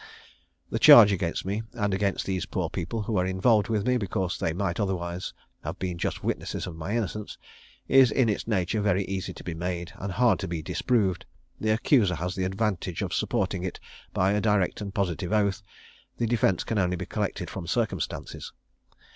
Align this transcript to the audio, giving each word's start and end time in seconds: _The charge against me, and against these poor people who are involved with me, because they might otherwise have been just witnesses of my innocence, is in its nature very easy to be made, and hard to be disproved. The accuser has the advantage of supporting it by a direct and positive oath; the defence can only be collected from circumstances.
_The 0.71 0.79
charge 0.79 1.11
against 1.11 1.45
me, 1.45 1.61
and 1.73 1.93
against 1.93 2.25
these 2.25 2.47
poor 2.47 2.71
people 2.71 3.03
who 3.03 3.17
are 3.17 3.25
involved 3.27 3.67
with 3.69 3.85
me, 3.85 3.97
because 3.97 4.35
they 4.39 4.51
might 4.51 4.79
otherwise 4.79 5.31
have 5.63 5.77
been 5.77 5.99
just 5.99 6.23
witnesses 6.23 6.65
of 6.65 6.75
my 6.75 6.97
innocence, 6.97 7.37
is 7.87 8.09
in 8.09 8.27
its 8.27 8.47
nature 8.47 8.81
very 8.81 9.05
easy 9.05 9.31
to 9.31 9.43
be 9.43 9.53
made, 9.53 9.91
and 9.97 10.13
hard 10.13 10.39
to 10.39 10.47
be 10.47 10.63
disproved. 10.63 11.27
The 11.59 11.69
accuser 11.69 12.15
has 12.15 12.33
the 12.33 12.45
advantage 12.45 13.03
of 13.03 13.13
supporting 13.13 13.61
it 13.63 13.79
by 14.11 14.31
a 14.31 14.41
direct 14.41 14.81
and 14.81 14.91
positive 14.91 15.31
oath; 15.31 15.61
the 16.17 16.25
defence 16.25 16.63
can 16.63 16.79
only 16.79 16.95
be 16.95 17.05
collected 17.05 17.51
from 17.51 17.67
circumstances. 17.67 18.51